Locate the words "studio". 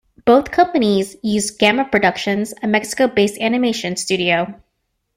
3.97-4.59